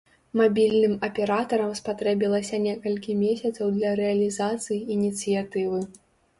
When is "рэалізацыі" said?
4.03-4.83